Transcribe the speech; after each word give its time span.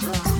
Bye. 0.00 0.37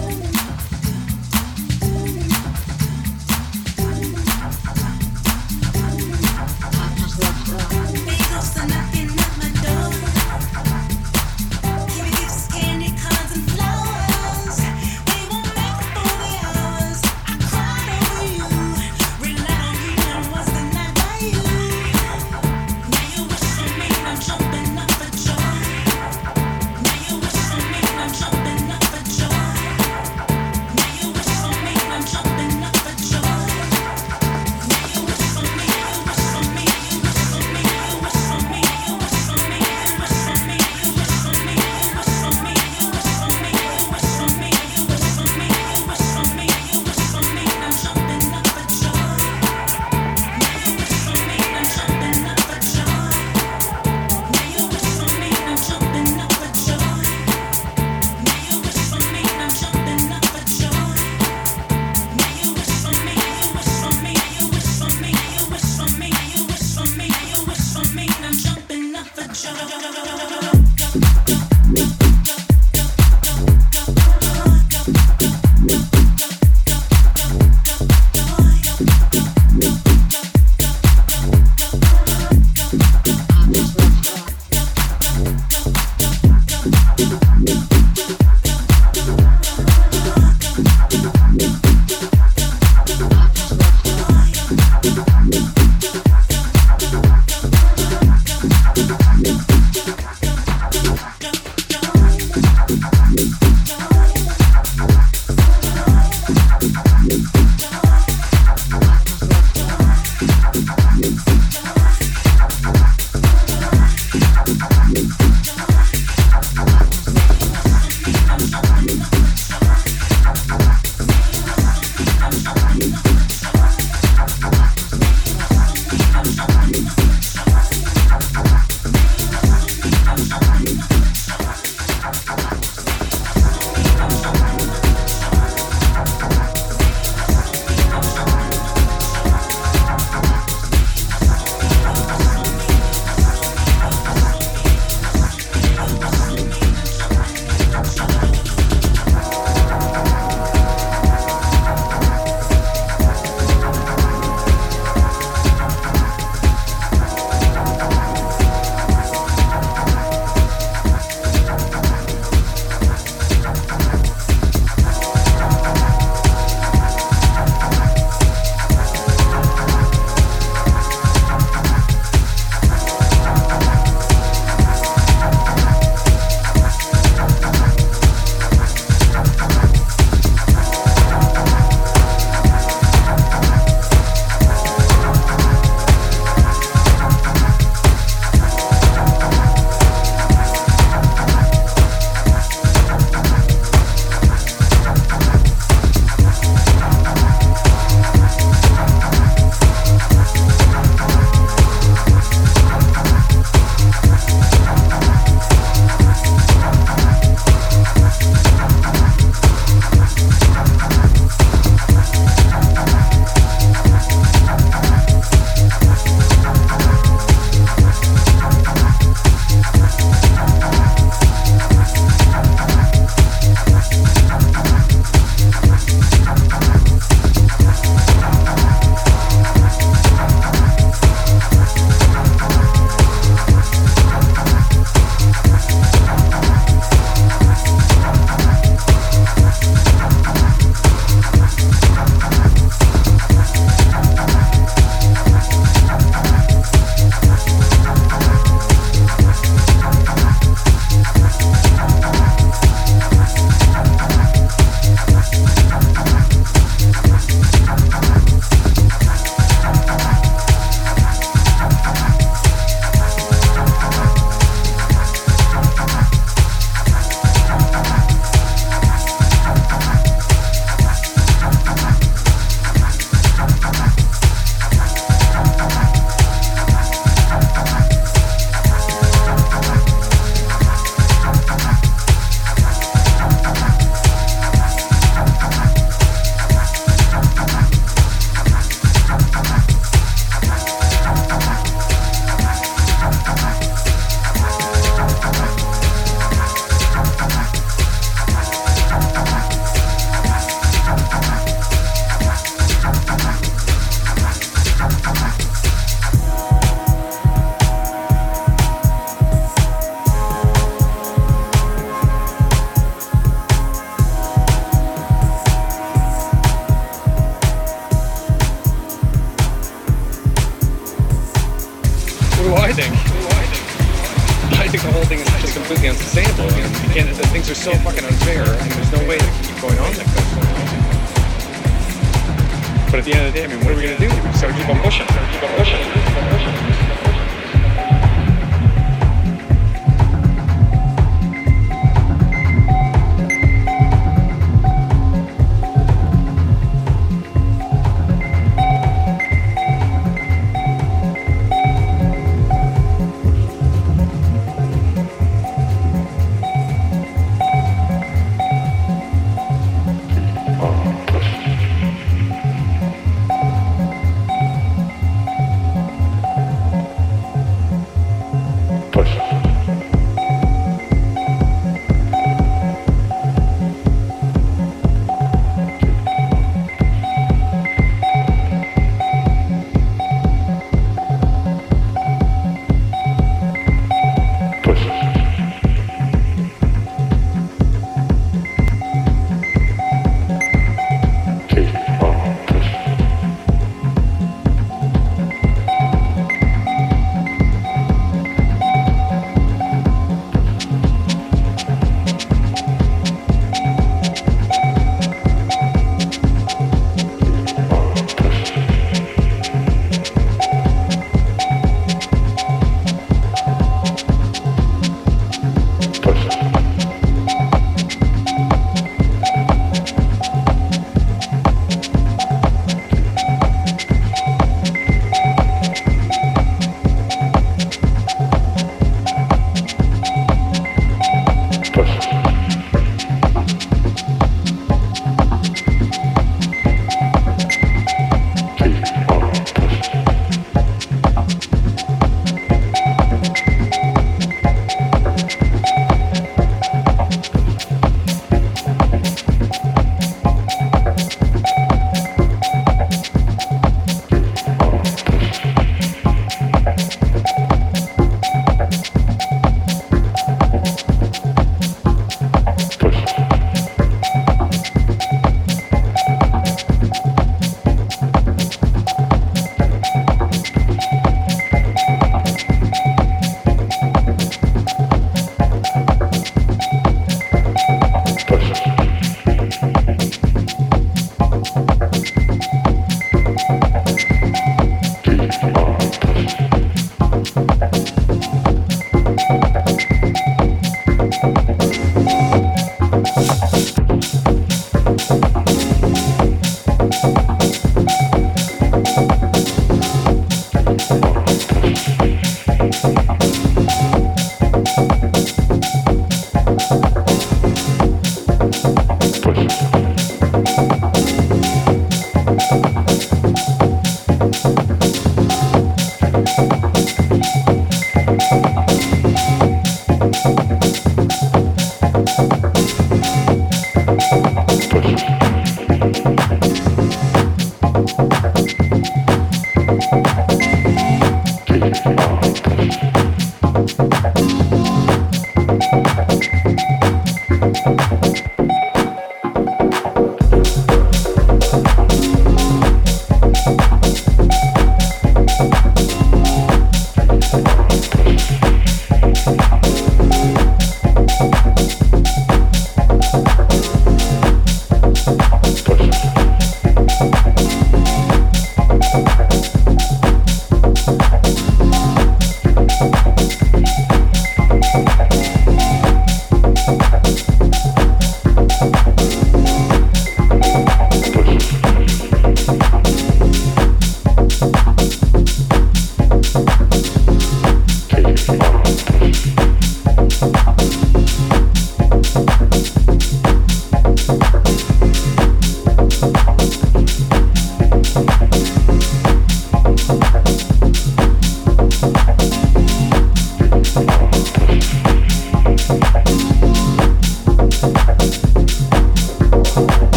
we, 333.59 333.65
what 333.65 333.75
are 333.75 333.77
we 333.77 333.83
going 333.83 333.97
to 333.97 334.09
do? 334.09 334.39
Sergi 334.39 334.63
Bambosha. 334.63 335.07
Sergi 335.07 335.39
Bambosha. 335.39 335.77
Sergi 335.85 336.11
Bambosha. 336.15 337.08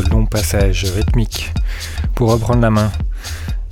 Rythmique 0.00 1.52
pour 2.14 2.30
reprendre 2.30 2.60
la 2.60 2.70
main. 2.70 2.90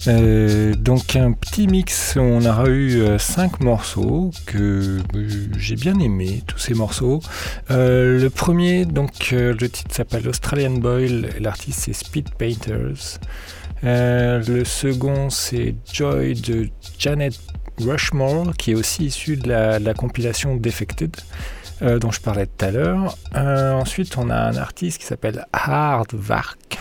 Euh, 0.08 0.74
donc 0.74 1.14
un 1.14 1.32
petit 1.32 1.68
mix, 1.68 2.16
on 2.16 2.44
aura 2.44 2.68
eu 2.68 3.02
5 3.18 3.52
euh, 3.61 3.64
morceaux 3.64 4.32
que 4.46 4.98
euh, 5.14 5.48
j'ai 5.56 5.76
bien 5.76 5.98
aimé, 6.00 6.42
tous 6.46 6.58
ces 6.58 6.74
morceaux. 6.74 7.20
le 7.68 8.28
premier, 8.28 8.85
donc 8.85 9.30
le 9.30 9.68
titre 9.68 9.94
s'appelle 9.94 10.28
Australian 10.28 10.72
Boil, 10.72 11.30
l'artiste 11.38 11.80
c'est 11.85 11.92
Speed 11.92 12.30
Painters. 12.35 13.20
le 13.82 14.64
second 14.64 15.30
c'est 15.30 15.76
Joy 15.92 16.35
de 16.35 16.68
Janet 16.98 17.38
Rushmore, 17.80 18.56
qui 18.56 18.72
est 18.72 18.74
aussi 18.74 19.06
issu 19.06 19.37
de 19.37 19.48
la 19.48 19.94
compilation 19.94 20.56
Defected. 20.56 21.16
Dont 22.01 22.11
je 22.11 22.21
parlais 22.21 22.47
tout 22.47 22.64
à 22.64 22.71
l'heure. 22.71 23.16
ensuite, 23.35 24.16
on 24.16 24.31
a 24.31 24.37
un 24.37 24.57
artiste 24.57 24.99
qui 24.99 25.07
s'appelle 25.07 25.47
Hard 25.53 26.14
Vark, 26.14 26.79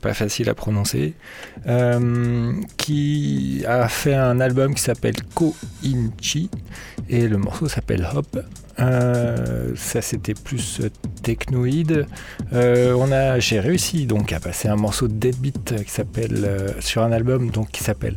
pas 0.00 0.14
facile 0.14 0.48
à 0.48 0.54
prononcer, 0.54 1.14
qui 2.76 3.64
a 3.66 3.88
fait 3.88 4.14
un 4.14 4.40
album 4.40 4.74
qui 4.74 4.82
s'appelle 4.82 5.16
Ko 5.34 5.54
Inchi 5.84 6.50
et 7.08 7.28
le 7.28 7.36
morceau 7.36 7.68
s'appelle 7.68 8.08
Hop. 8.14 8.38
Ça 9.74 10.02
c'était 10.02 10.34
plus 10.34 10.80
technoïde. 11.22 12.06
on 12.52 13.12
a, 13.12 13.38
j'ai 13.38 13.60
réussi 13.60 14.06
donc 14.06 14.32
à 14.32 14.40
passer 14.40 14.68
un 14.68 14.76
morceau 14.76 15.08
de 15.08 15.14
Deadbeat 15.14 15.84
qui 15.84 15.90
s'appelle 15.90 16.74
sur 16.80 17.02
un 17.02 17.12
album 17.12 17.50
donc 17.50 17.70
qui 17.70 17.82
s'appelle 17.82 18.16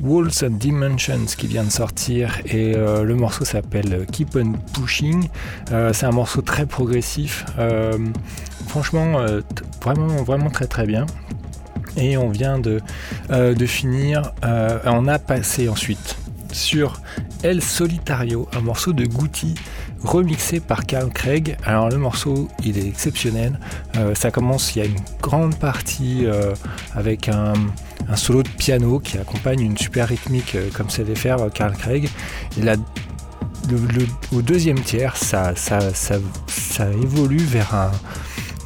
Walls 0.00 0.30
and 0.42 0.50
Dimensions 0.58 1.26
qui 1.36 1.46
vient 1.46 1.64
de 1.64 1.70
sortir 1.70 2.40
et 2.46 2.74
euh, 2.76 3.02
le 3.04 3.14
morceau 3.14 3.44
s'appelle 3.44 4.06
Keep 4.10 4.36
on 4.36 4.52
Pushing. 4.72 5.28
Euh, 5.72 5.92
c'est 5.92 6.06
un 6.06 6.12
morceau 6.12 6.42
très 6.42 6.66
progressif, 6.66 7.44
euh, 7.58 7.98
franchement 8.66 9.24
vraiment 9.82 10.22
vraiment 10.22 10.50
très 10.50 10.66
très 10.66 10.86
bien. 10.86 11.06
Et 11.96 12.16
on 12.16 12.28
vient 12.28 12.58
de, 12.58 12.80
de 13.30 13.66
finir, 13.66 14.32
on 14.42 15.06
a 15.06 15.18
passé 15.20 15.68
ensuite 15.68 16.16
sur 16.50 17.00
El 17.44 17.62
Solitario, 17.62 18.48
un 18.52 18.60
morceau 18.60 18.92
de 18.92 19.04
Goutti 19.04 19.54
remixé 20.04 20.60
par 20.60 20.86
Carl 20.86 21.10
Craig. 21.10 21.56
Alors 21.64 21.88
le 21.88 21.98
morceau, 21.98 22.48
il 22.64 22.78
est 22.78 22.86
exceptionnel. 22.86 23.58
ça 24.14 24.30
commence, 24.30 24.76
il 24.76 24.78
y 24.80 24.82
a 24.82 24.84
une 24.84 25.00
grande 25.20 25.56
partie 25.56 26.26
avec 26.94 27.28
un, 27.28 27.54
solo 28.16 28.42
de 28.42 28.48
piano 28.48 28.98
qui 28.98 29.18
accompagne 29.18 29.60
une 29.60 29.78
super 29.78 30.08
rythmique 30.08 30.54
euh, 30.54 30.68
comme 30.74 30.90
savait 30.90 31.14
faire 31.14 31.40
euh, 31.40 31.48
Carl 31.48 31.74
Craig. 31.74 32.08
Et 32.58 32.62
là, 32.62 32.76
au 34.32 34.42
deuxième 34.42 34.80
tiers, 34.80 35.16
ça, 35.16 35.54
évolue 37.02 37.38
vers 37.38 37.90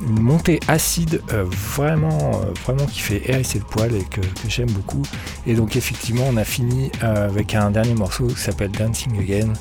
une 0.03 0.21
montée 0.21 0.59
acide 0.67 1.23
euh, 1.33 1.45
vraiment, 1.49 2.41
vraiment 2.65 2.85
qui 2.87 3.01
fait 3.01 3.23
hérisser 3.31 3.61
le 3.61 3.65
poil 3.65 3.95
et 3.95 4.05
que, 4.05 4.21
j'aime 4.49 4.71
beaucoup. 4.71 5.03
Et 5.47 5.55
donc 5.55 5.77
effectivement, 5.77 6.25
on 6.29 6.37
a 6.37 6.45
fini 6.45 6.91
avec 7.01 7.55
un 7.55 7.71
dernier 7.71 7.95
morceau 7.95 8.27
qui 8.27 8.41
s'appelle 8.41 8.73
Dancing 8.73 9.19
Again 9.21 9.53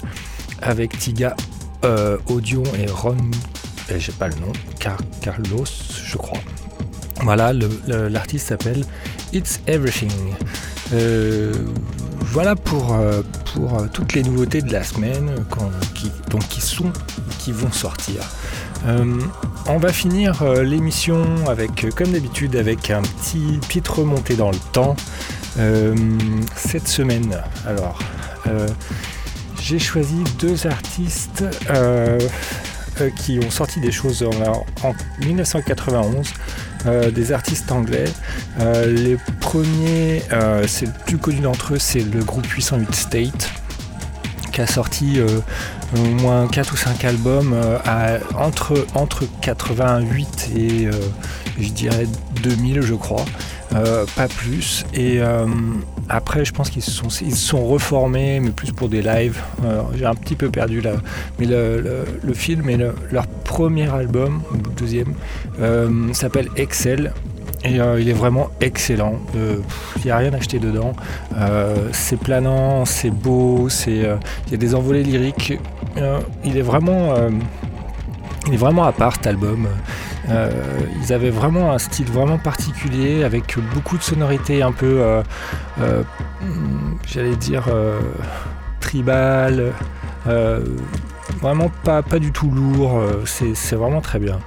avec 0.61 0.97
Tiga, 0.97 1.35
Audion 2.27 2.63
et 2.77 2.89
Ron, 2.89 3.17
j'ai 3.97 4.11
pas 4.11 4.27
le 4.27 4.35
nom, 4.35 4.51
Carlos, 5.21 5.65
je 6.05 6.17
crois. 6.17 6.39
Voilà, 7.21 7.51
l'artiste 7.87 8.47
s'appelle 8.47 8.83
It's 9.33 9.59
Everything. 9.67 10.11
Euh, 10.93 11.53
voilà 12.21 12.55
pour, 12.55 12.93
euh, 12.93 13.21
euh, 13.57 13.87
toutes 13.91 14.13
les 14.13 14.23
nouveautés 14.23 14.61
de 14.61 14.71
la 14.71 14.83
semaine 14.83 15.33
qui, 15.95 16.11
donc 16.29 16.47
qui 16.47 16.61
qui 17.39 17.51
vont 17.51 17.71
sortir. 17.71 18.21
on 19.67 19.77
va 19.77 19.91
finir 19.91 20.43
l'émission 20.61 21.23
avec, 21.47 21.93
comme 21.95 22.11
d'habitude, 22.11 22.55
avec 22.55 22.91
un 22.91 23.01
petit 23.01 23.59
petite 23.67 23.87
remontée 23.87 24.35
dans 24.35 24.51
le 24.51 24.59
temps. 24.73 24.95
cette 26.55 26.87
semaine, 26.87 27.41
alors, 27.65 27.99
j'ai 29.67 29.79
choisi 29.79 30.23
deux 30.39 30.65
artistes 30.65 31.43
qui 33.17 33.39
ont 33.39 33.51
sorti 33.51 33.79
des 33.79 33.91
choses 33.91 34.23
en 34.83 34.93
1991. 35.25 36.33
Euh, 36.85 37.09
des 37.11 37.31
artistes 37.31 37.71
anglais. 37.71 38.05
Euh, 38.59 38.85
les 38.85 39.17
premiers, 39.41 40.21
euh, 40.31 40.65
c'est 40.67 40.85
le 40.85 40.93
plus 41.05 41.17
connu 41.17 41.39
d'entre 41.39 41.73
eux, 41.73 41.79
c'est 41.79 41.99
le 41.99 42.23
groupe 42.23 42.45
808 42.45 42.95
State 42.95 43.49
qui 44.53 44.61
a 44.61 44.67
sorti 44.67 45.19
au 45.95 45.99
moins 45.99 46.47
4 46.47 46.73
ou 46.73 46.77
5 46.77 47.05
albums 47.05 47.55
entre, 48.35 48.87
entre 48.95 49.25
88 49.41 50.49
et 50.55 50.87
je 51.59 51.69
dirais 51.69 52.07
2000 52.41 52.81
je 52.81 52.95
crois. 52.95 53.25
Euh, 53.75 54.05
pas 54.15 54.27
plus. 54.27 54.85
Et 54.93 55.19
euh, 55.19 55.45
après, 56.09 56.45
je 56.45 56.53
pense 56.53 56.69
qu'ils 56.69 56.83
se 56.83 56.91
sont, 56.91 57.07
ils 57.21 57.35
sont 57.35 57.65
reformés, 57.65 58.39
mais 58.39 58.51
plus 58.51 58.71
pour 58.71 58.89
des 58.89 59.01
lives. 59.01 59.41
Euh, 59.63 59.81
j'ai 59.95 60.05
un 60.05 60.15
petit 60.15 60.35
peu 60.35 60.49
perdu. 60.49 60.81
Mais 61.39 61.45
le, 61.45 62.33
film 62.33 62.69
et 62.69 62.77
leur 63.11 63.27
premier 63.27 63.89
album, 63.89 64.41
le 64.53 64.73
deuxième, 64.75 65.13
s'appelle 66.13 66.47
Excel. 66.55 67.13
Et 67.63 67.79
il 67.99 68.07
est 68.07 68.13
vraiment 68.13 68.49
excellent. 68.61 69.19
Il 69.33 70.05
n'y 70.05 70.11
a 70.11 70.17
rien 70.17 70.31
à 70.33 70.37
acheter 70.37 70.59
dedans. 70.59 70.93
c'est 71.91 72.19
planant, 72.19 72.85
c'est 72.85 73.09
beau, 73.09 73.67
il 73.87 73.97
y 74.51 74.53
a 74.53 74.57
des 74.57 74.75
envolées 74.75 75.03
lyriques. 75.03 75.59
il 76.45 76.57
est 76.57 76.61
vraiment, 76.61 77.15
il 78.47 78.53
est 78.53 78.57
vraiment 78.57 78.83
à 78.83 78.91
part 78.91 79.15
cet 79.15 79.27
album. 79.27 79.67
Euh, 80.29 80.51
ils 81.01 81.13
avaient 81.13 81.29
vraiment 81.29 81.71
un 81.71 81.77
style 81.77 82.07
vraiment 82.07 82.37
particulier 82.37 83.23
avec 83.23 83.57
beaucoup 83.73 83.97
de 83.97 84.03
sonorités 84.03 84.61
un 84.61 84.71
peu, 84.71 84.99
euh, 84.99 85.23
euh, 85.81 86.03
j'allais 87.07 87.35
dire, 87.35 87.65
tribal, 88.79 89.73
vraiment 91.41 91.71
pas, 91.83 92.01
pas 92.01 92.19
du 92.19 92.31
tout 92.31 92.51
lourd, 92.51 93.01
c'est 93.25 93.75
vraiment 93.75 94.01
très 94.01 94.19
bien. 94.19 94.39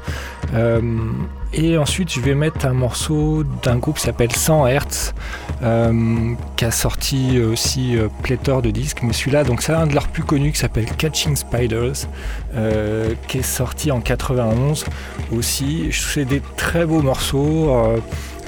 Et 1.53 1.77
ensuite, 1.79 2.13
je 2.13 2.21
vais 2.21 2.35
mettre 2.35 2.67
un 2.67 2.75
morceau 2.75 3.45
d'un 3.63 3.77
groupe 3.77 3.97
qui 3.97 4.03
s'appelle 4.03 4.33
100 4.33 4.67
Hertz, 4.67 5.15
euh, 5.63 6.35
qui 6.57 6.65
a 6.65 6.71
sorti 6.71 7.39
aussi 7.39 7.97
euh, 7.97 8.09
pléthore 8.23 8.63
de 8.63 8.71
disques. 8.71 9.03
Mais 9.03 9.13
celui-là, 9.13 9.45
donc 9.45 9.63
c'est 9.63 9.73
un 9.73 9.87
de 9.87 9.95
leurs 9.95 10.09
plus 10.09 10.23
connus 10.23 10.53
qui 10.53 10.59
s'appelle 10.59 10.87
Catching 10.87 11.37
Spiders, 11.37 12.07
euh, 12.55 13.15
qui 13.29 13.39
est 13.39 13.43
sorti 13.43 13.91
en 13.91 14.01
91 14.01 14.85
aussi. 15.33 15.91
C'est 15.93 16.25
des 16.25 16.43
très 16.57 16.87
beaux 16.87 17.03
morceaux, 17.03 17.77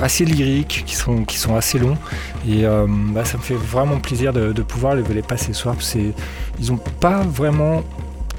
assez 0.00 0.24
lyriques, 0.24 0.84
qui 0.86 0.94
sont, 0.94 1.24
qui 1.24 1.36
sont 1.36 1.54
assez 1.54 1.78
longs. 1.78 1.98
Et 2.48 2.64
bah, 3.12 3.24
ça 3.24 3.38
me 3.38 3.42
fait 3.42 3.54
vraiment 3.54 3.98
plaisir 3.98 4.32
de, 4.32 4.62
pouvoir 4.62 4.94
les, 4.94 5.02
les 5.02 5.22
passer 5.22 5.52
ce 5.52 5.60
soir. 5.60 5.76
Ils 6.58 6.70
n'ont 6.70 6.80
pas 7.00 7.22
vraiment 7.22 7.82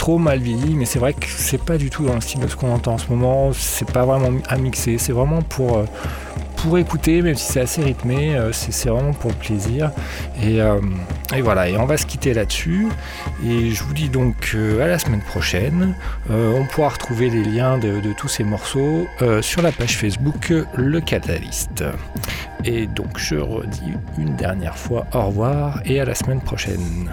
trop 0.04 0.18
mal 0.18 0.40
vieilli, 0.40 0.76
mais 0.76 0.84
c'est 0.84 1.00
vrai 1.00 1.14
que 1.14 1.26
c'est 1.26 1.64
pas 1.64 1.78
du 1.78 1.90
tout 1.90 2.06
dans 2.06 2.16
le 2.16 2.20
style 2.20 2.42
de 2.42 2.48
ce 2.50 2.58
qu'on 2.58 2.74
entend 2.74 2.96
en 2.96 2.98
ce 2.98 3.08
moment. 3.08 3.52
C'est 3.54 3.90
pas 3.90 4.04
vraiment 4.04 4.38
à 4.50 4.58
mixer, 4.58 4.98
c'est 4.98 5.14
vraiment 5.14 5.42
pour, 5.42 5.78
euh, 5.78 5.86
pour 6.64 6.78
écouter, 6.78 7.22
même 7.22 7.36
si 7.36 7.52
c'est 7.52 7.60
assez 7.60 7.84
rythmé, 7.84 8.36
euh, 8.36 8.54
c'est 8.54 8.90
vraiment 8.90 9.12
pour 9.12 9.32
le 9.32 9.36
plaisir. 9.36 9.92
Euh, 10.44 10.80
et, 11.36 11.42
voilà, 11.42 11.68
et 11.68 11.78
on 11.78 11.86
va 11.86 11.98
se 11.98 12.06
quitter 12.06 12.34
là-dessus. 12.34 12.88
Et 13.46 13.72
je 13.72 13.84
vous 13.84 13.94
dis 13.94 14.08
donc 14.08 14.56
à 14.82 14.88
la 14.88 14.98
semaine 14.98 15.22
prochaine. 15.22 15.96
on 16.30 16.66
pourra 16.66 16.90
retrouver 16.90 17.30
les 17.30 17.44
liens 17.44 17.78
de, 17.78 18.00
de 18.00 18.14
tous 18.14 18.30
ces 18.30 18.44
morceaux 18.44 19.08
sur 19.42 19.62
la 19.62 19.72
page 19.72 19.98
Facebook 19.98 20.54
Le 20.76 21.02
Catalyst. 21.02 21.84
Et 22.64 22.88
donc 22.88 23.18
je 23.18 23.36
redis 23.36 23.94
une 24.18 24.36
dernière 24.36 24.78
fois 24.78 25.06
au 25.14 25.28
revoir 25.28 25.82
et 25.86 26.00
à 26.00 26.06
la 26.06 26.16
semaine 26.16 26.42
prochaine. 26.42 27.10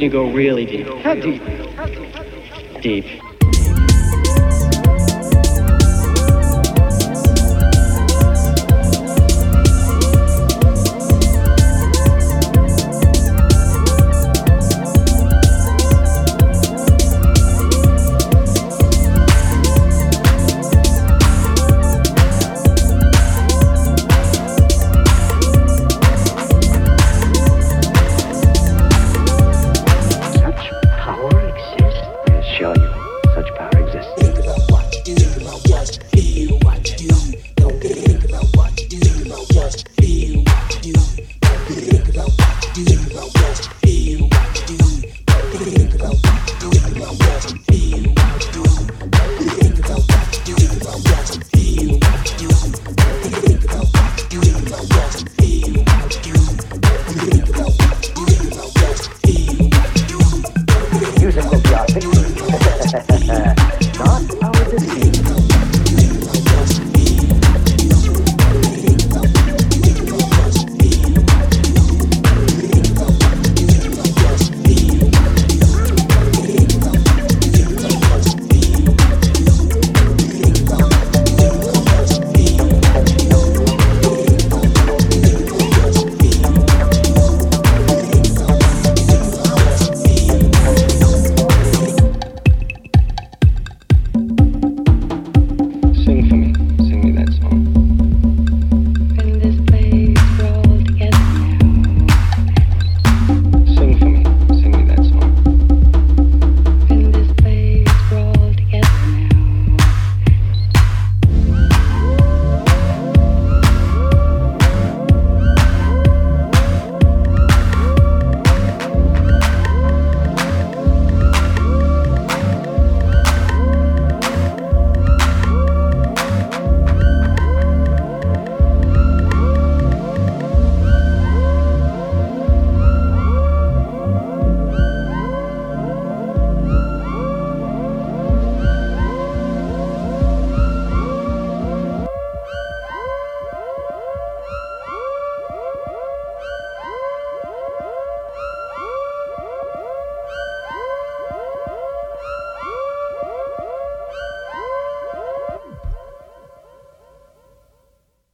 You 0.00 0.10
go 0.10 0.30
really 0.30 0.64
deep. 0.64 0.86
How 1.02 1.14
deep? 1.14 1.42
Deep. 2.80 3.29